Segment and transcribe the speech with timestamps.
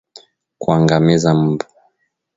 [0.61, 1.65] Kuangamiza mbu